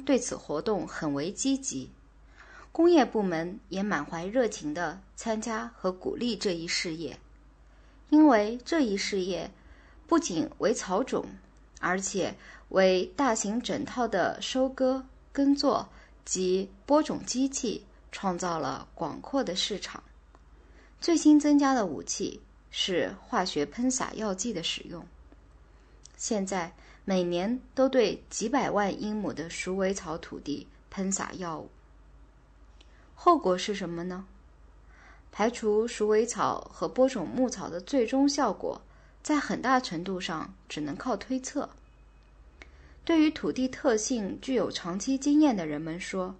[0.00, 1.90] 对此活动很为积极，
[2.72, 7.18] 工业部门也满怀热情地参加和鼓励这一事业，
[8.10, 9.50] 因为这一事业
[10.06, 11.26] 不仅为草种，
[11.80, 12.34] 而且
[12.70, 15.88] 为大型整套的收割、耕作
[16.24, 20.02] 及播种机器创造了广阔的市场。
[21.00, 22.40] 最新增加的武器
[22.70, 25.06] 是化学喷洒药剂的使用。
[26.16, 26.72] 现在
[27.08, 31.70] 每年都对几百万英亩的鼠尾草土地喷洒药物，
[33.14, 34.26] 后果是什么呢？
[35.32, 38.82] 排除鼠尾草和播种牧草的最终效果，
[39.22, 41.70] 在很大程度上只能靠推测。
[43.06, 46.36] 对于土地特性具有长期经验的人们说，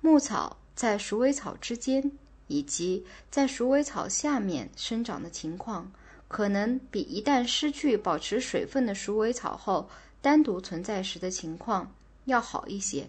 [0.00, 2.12] 牧草在鼠尾草之间。
[2.48, 5.90] 以及在鼠尾草下面生长的情况，
[6.28, 9.88] 可能比一旦失去保持水分的鼠尾草后
[10.20, 11.94] 单独存在时的情况
[12.24, 13.08] 要好一些。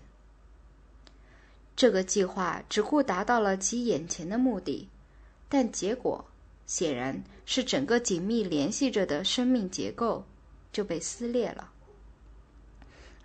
[1.75, 4.87] 这个计划只顾达到了其眼前的目的，
[5.47, 6.25] 但结果
[6.65, 10.25] 显然是整个紧密联系着的生命结构
[10.71, 11.71] 就被撕裂了。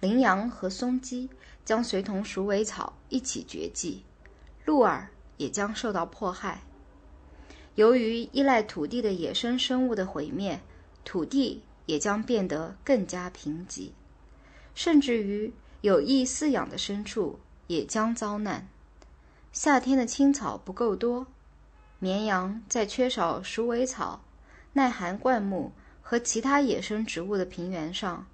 [0.01, 1.31] 羚羊和松鸡
[1.65, 4.03] 将随同鼠尾草一起绝迹，
[4.65, 5.09] 鹿儿。
[5.39, 6.63] 也将受到迫害。
[7.75, 10.61] 由于依赖土地的野生生物的毁灭，
[11.05, 13.91] 土地也将变得更加贫瘠，
[14.75, 18.69] 甚至于有意饲养的牲畜也将遭难。
[19.53, 21.27] 夏天的青草不够多，
[21.99, 24.23] 绵羊在缺少鼠尾草、
[24.75, 28.27] 耐寒灌木和其他野生植物的平原上，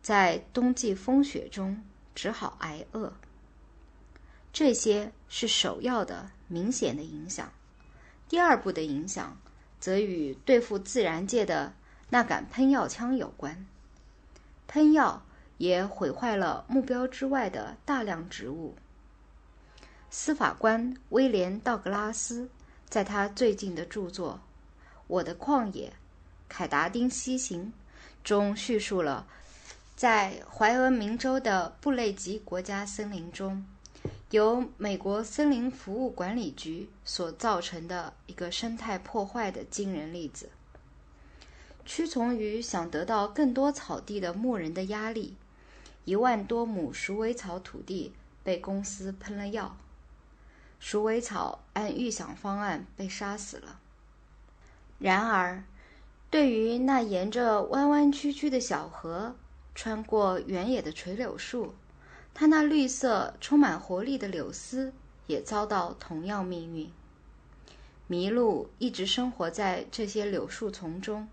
[0.00, 1.82] 在冬季风雪中
[2.14, 3.12] 只好挨饿。
[4.52, 6.30] 这些是首要的。
[6.50, 7.52] 明显的影响。
[8.28, 9.36] 第二步的影响，
[9.80, 11.72] 则与对付自然界的
[12.10, 13.66] 那杆喷药枪有关。
[14.66, 15.22] 喷药
[15.56, 18.76] 也毁坏了目标之外的大量植物。
[20.10, 22.48] 司法官威廉·道格拉斯
[22.86, 24.34] 在他最近的著作
[25.06, 25.92] 《我的旷野：
[26.48, 27.64] 凯达丁西行》
[28.22, 29.26] 中叙述了，
[29.96, 33.66] 在怀俄明州的布雷吉国家森林中。
[34.30, 40.50] 由美国森林服务管理局所造成的一个生态破坏的惊人例子。
[41.86, 45.34] 屈从于想得到更多草地的牧人的压力，
[46.04, 48.12] 一万多亩鼠尾草土地
[48.44, 49.74] 被公司喷了药，
[50.78, 53.80] 鼠尾草按预想方案被杀死了。
[54.98, 55.64] 然而，
[56.28, 59.34] 对于那沿着弯弯曲曲的小河
[59.74, 61.74] 穿过原野的垂柳树，
[62.40, 64.92] 它那绿色、充满活力的柳丝
[65.26, 66.88] 也遭到同样命运。
[68.08, 71.28] 麋鹿一直生活在这些柳树丛中，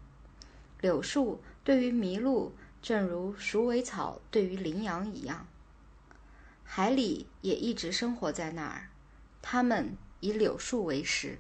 [0.82, 5.46] 柳树对于麋鹿，正如鼠尾草对于羚羊一样。
[6.64, 8.90] 海里也一直生活在那儿，
[9.44, 11.38] 它们以柳树为食，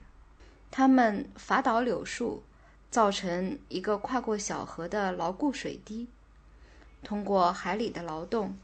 [0.70, 2.44] 它们伐倒柳树，
[2.92, 6.08] 造成一个跨过小河的牢固水滴，
[7.02, 8.56] 通过海里的劳动。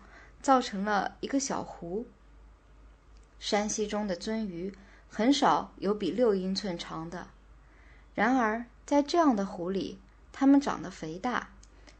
[0.42, 2.06] 造成了一个小湖。
[3.40, 4.74] 山溪中的鳟鱼
[5.10, 7.28] 很少有比六英寸长的，
[8.14, 10.00] 然而在这样的湖里，
[10.32, 11.50] 它们长得肥大，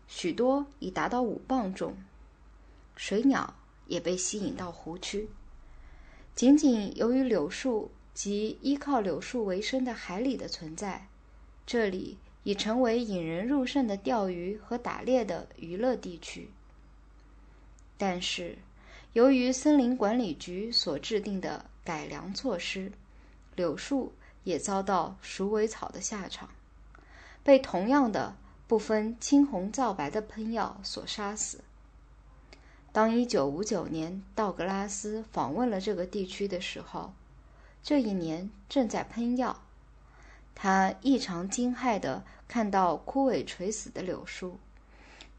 [0.08, 1.96] 许多已达到五磅重。
[2.96, 3.56] 水鸟
[3.88, 5.30] 也被吸引到湖区。
[6.36, 11.08] 仅仅由于柳树及依靠柳树为生的海里的存在，
[11.66, 16.52] 这里已成为引人入胜的钓鱼和打猎的娱乐地区。
[18.02, 18.58] 但是，
[19.14, 22.92] 由于森林管理局所制定的改良措施，
[23.56, 24.12] 柳树
[24.44, 26.50] 也遭到鼠尾草的下场，
[27.44, 28.36] 被同样的
[28.68, 31.60] 不分青红皂白的喷药所杀死。
[32.92, 37.14] 当1959年道格拉斯访问了这个地区的时候，
[37.84, 39.62] 这一年正在喷药，
[40.56, 44.58] 他异常惊骇地看到枯萎垂死的柳树，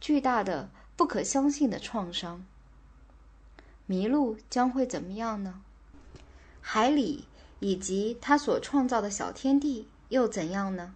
[0.01, 2.45] 巨大的、不可相信的创伤。
[3.93, 5.61] 麋鹿将会怎么样呢？
[6.63, 7.27] 海里
[7.61, 10.95] 以及它所创造的小天地又怎样呢？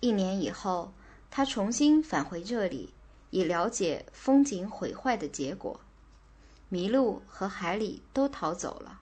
[0.00, 0.92] 一年以后，
[1.30, 2.92] 他重新返回这里，
[3.30, 5.78] 以了解风景毁坏的结果。
[6.72, 9.00] 麋鹿和海里都逃走了，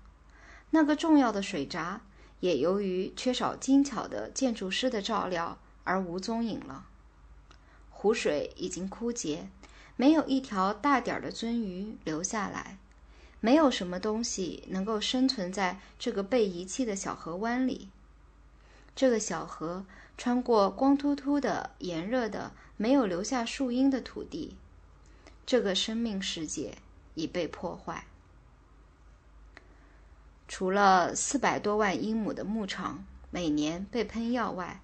[0.69, 2.03] 那个重要的水闸
[2.41, 6.85] 也由于缺少精巧的建筑师的照料而无踪影了。
[7.89, 9.49] 湖水已经枯竭。
[9.97, 12.79] 没有一条大点儿的鳟鱼留下来，
[13.41, 17.89] 没有什么东西能够生存在这个被遗弃的小河湾里。
[18.95, 19.85] 这个小河
[20.17, 24.57] 穿过光秃秃的、炎热的、没有留下树荫的土地，
[25.45, 26.77] 这个生命世界
[27.15, 28.07] 已被破坏。
[30.49, 34.81] 除了四百多万英亩的牧场每年被喷药外，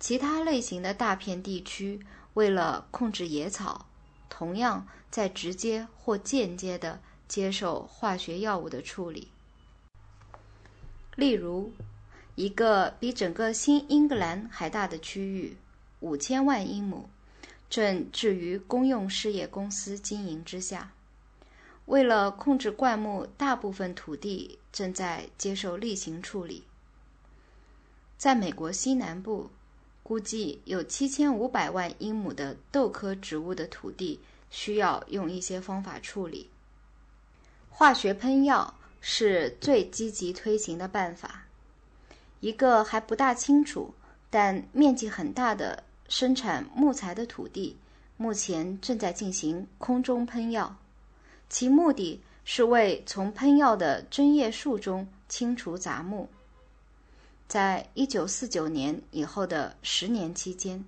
[0.00, 2.00] 其他类型的大片地区
[2.34, 3.86] 为了控制野草，
[4.36, 9.28] 同样在直接或间接的接受化学药物的处理。
[11.14, 11.70] 例如，
[12.34, 15.56] 一个比整个新英格兰还大的区域
[16.00, 17.08] （五千万英亩）
[17.70, 20.90] 正置于公用事业公司经营之下。
[21.86, 26.64] 为了控制灌木，大部分土地正在接受例行处理。
[28.18, 29.50] 在美国西南部，
[30.04, 34.20] 估计有七千五百万英亩的豆科植物的土地
[34.50, 36.48] 需要用一些方法处理。
[37.70, 41.46] 化学喷药是最积极推行的办法。
[42.40, 43.92] 一个还不大清楚，
[44.28, 47.76] 但面积很大的生产木材的土地，
[48.18, 50.76] 目前正在进行空中喷药。
[51.48, 56.28] 其目的是为从喷药的针叶树中清除杂木。
[57.46, 60.84] 在一九四九年以后的十年期间，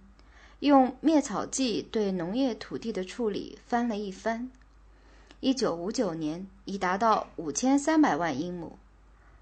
[0.60, 4.50] 用灭草剂对农业土地的处理翻了一番。
[5.40, 8.78] 一九五九年已达到五千三百万英亩，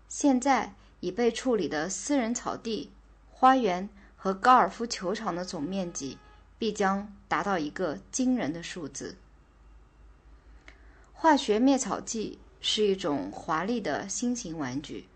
[0.08, 2.90] 现在已被处理的私人草地、
[3.30, 6.18] 花园和高尔夫球场的总面积
[6.58, 9.16] 必将达到一个惊人的数字。
[11.12, 15.06] 化学灭草剂是一种华丽的新型玩具，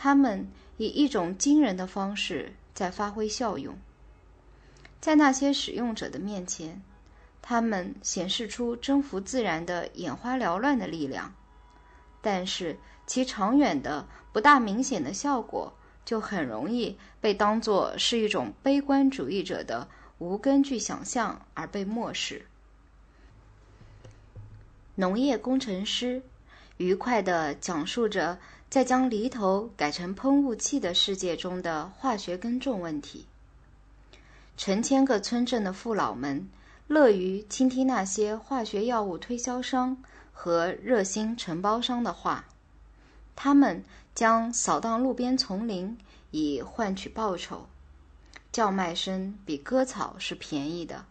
[0.00, 0.46] 它们
[0.76, 3.76] 以一种惊人的方式在发挥效用。
[5.00, 6.80] 在那些使用者的面前，
[7.42, 11.34] 它们显示出征服自然的眼花缭乱的力量，
[12.22, 12.78] 但是
[13.08, 15.72] 其长远的不大明显的效果
[16.04, 22.46] 就很容易被当作是一种悲观主义者的无根据想象而被漠视。
[24.94, 26.22] 农业工程师
[26.76, 28.38] 愉快地讲述着
[28.70, 33.26] 再将犁头改成喷雾器的世界中的化学耕种问题。
[34.56, 36.48] 成千个村镇的父老们
[36.86, 39.96] 乐于倾听那些化学药物推销商
[40.32, 42.44] 和热心承包商的话，
[43.34, 43.82] 他们
[44.14, 45.96] 将扫荡路边丛林
[46.30, 47.66] 以换取报酬。
[48.50, 51.04] 叫卖声比割草是便宜的，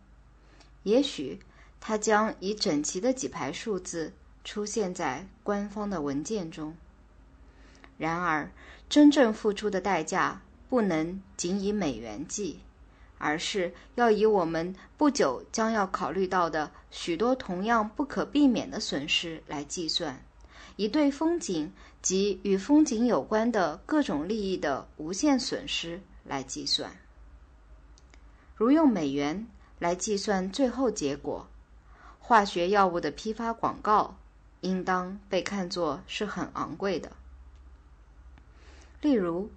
[0.83, 1.39] 也许。
[1.79, 4.11] 他将以整齐的几排数字
[4.43, 6.75] 出现在官方的文件中。
[7.97, 8.51] 然而，
[8.89, 12.59] 真正付出的代价不能仅以美元计，
[13.17, 20.23] 而是要以我们不久将要考虑到的许多同样不可避免的损失来计算，
[20.75, 26.91] 以对风景及与风景有关的各种利益的无限损失来计算。
[28.55, 29.47] 如用美元
[29.79, 31.47] 来计算最后结果。
[32.19, 34.17] 化学药物的批发广告
[34.59, 37.09] 应当被看作是很昂贵的。
[39.07, 39.49] 例如，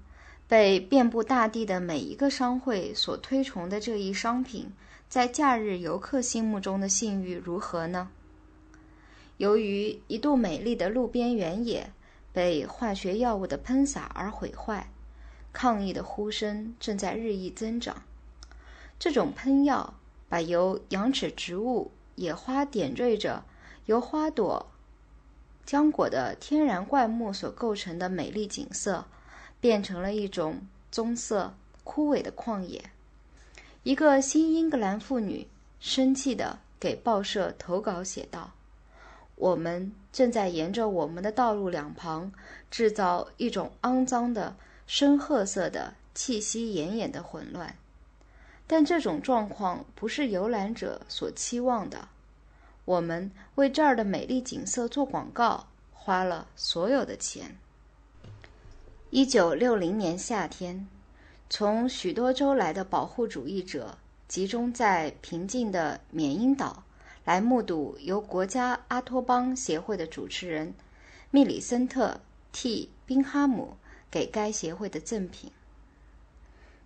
[0.47, 4.71] 被遍布大地的每一个商会所推崇的这一商品，
[5.09, 8.09] 在假日游客心目中的信誉如何呢？
[9.39, 11.91] 由于一度美丽的路边原野
[12.33, 14.89] 被化学药物的喷洒而毁坏，
[15.53, 18.05] 抗议的呼声正在日益增长。
[19.01, 19.95] 这种喷药
[20.29, 23.43] 把由羊齿植物野花点缀着
[23.87, 24.71] 由花朵、
[25.67, 29.05] 浆果的天然灌木所构成的美丽景色，
[29.61, 32.83] 变成了一种棕色、枯萎的旷野。
[33.83, 35.47] 一个新英格兰妇女
[35.79, 38.53] 生气地给报社投稿写道
[39.37, 42.33] ：“我们正在沿着我们的道路两旁
[42.71, 47.77] 制造一种肮脏的深褐色的、气息奄奄的混乱。”
[48.67, 52.09] 但这种状况不是游览者所期望的。
[52.85, 57.57] 我们为这儿的美丽景色做广告，花了所有的钱。
[59.13, 60.87] 一九六零年夏天，
[61.49, 63.99] 从许多州来的保护主义者
[64.29, 66.85] 集中在平静的缅因岛，
[67.25, 70.73] 来目睹由国家阿托邦协会的主持人
[71.33, 72.21] 密里森特
[72.55, 73.77] ·T· 宾哈姆
[74.09, 75.51] 给该协会的赠品。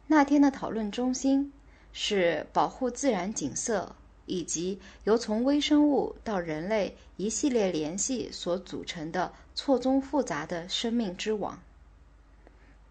[0.07, 1.53] 那天的讨论中心。
[1.97, 3.95] 是保护自然景色，
[4.27, 11.57] 以及由从微生物到人类一系列联系所组成的错综复杂的生命之网。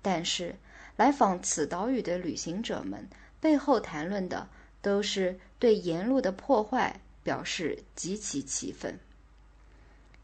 [0.04, 0.56] 但是，
[0.98, 4.48] 来访此岛屿的旅行者们背后谈论的
[4.82, 9.00] 都是对沿路的破坏表示极其气愤。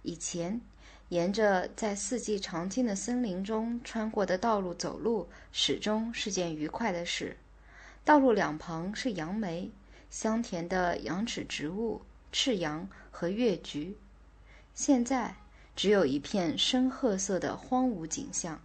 [0.04, 0.60] 以前，
[1.08, 7.38] 沿着在四季常青的森林中穿过的道路走路，始终是件愉快的事。
[8.04, 9.72] 道路两旁是杨梅，
[10.10, 13.98] 香甜的羊齿植物、赤杨和月菊。
[14.74, 15.36] 现在
[15.76, 18.62] 只有一片深褐色的荒芜景象。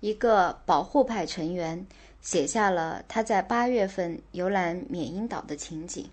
[0.00, 1.86] 一个保护派成员
[2.20, 6.08] 写下了他在八月份游览缅因岛的情景。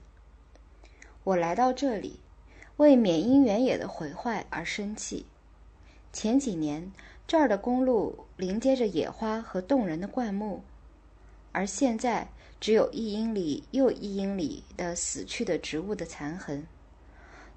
[1.24, 2.20] 我来到这里，
[2.78, 5.26] 为缅因原野的毁坏而生气。
[6.14, 6.92] 前几年
[7.28, 10.64] 这儿的公路临接着野花和动人的灌木，
[11.52, 12.28] 而现在
[12.60, 16.66] 只有一英里又一英里的死去的植物的残痕。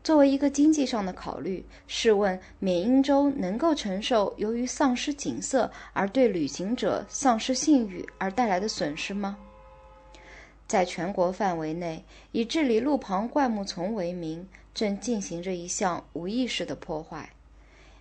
[0.08, 9.36] 作为一个经济上的考虑，试问缅因州能够承受由于丧失景色而对旅行者丧失信誉而带来的损失吗？
[10.66, 17.28] 在全国范围内，以治理路旁灌木丛为名，正进行着一项无意识的破坏。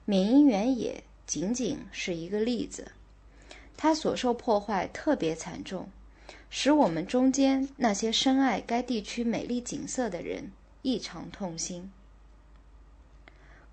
[0.06, 2.90] 缅因原野仅仅是一个例子，
[3.76, 5.90] 它所受破坏特别惨重，
[6.50, 10.50] 使我们中间那些深爱该地区美丽景色的人
[10.84, 11.92] 异常痛心。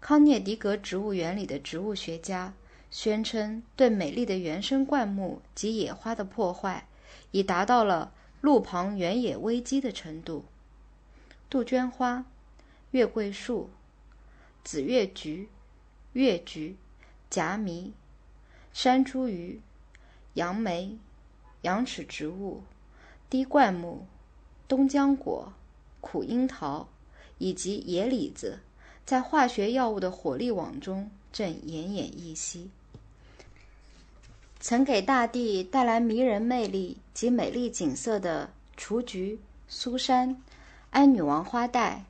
[0.06, 2.52] 康涅狄格植物园里的植物学家
[2.90, 6.86] 宣称，对美丽的原生灌木及野花的破坏，
[7.30, 10.44] 已达到了路旁原野危机的程度。
[11.48, 12.26] 杜鹃花、
[12.90, 13.70] 月桂树、
[14.62, 15.48] 紫月菊、
[16.12, 16.76] 月菊、
[17.30, 17.94] 夹迷、
[18.74, 19.60] 山茱萸、
[20.34, 20.98] 杨梅、
[21.62, 22.62] 羊齿植物、
[23.30, 24.06] 滴灌木、
[24.68, 25.54] 东浆果、
[26.02, 26.86] 苦樱桃
[27.38, 28.58] 以及野李子。
[29.04, 32.70] 在化学药物的火力网中，正奄奄一息。
[34.60, 40.42] 曾给大地带来迷人魅力及美丽景色的雏菊、苏珊、
[40.90, 42.02] 安女王花带、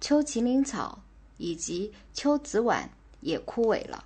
[0.00, 0.98] 秋麒麟草
[1.36, 2.88] 以及秋子晚
[3.20, 4.02] 也枯萎了。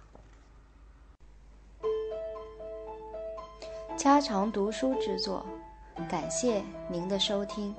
[3.97, 5.47] 家常读书制作，
[6.11, 7.73] 感谢您的收听。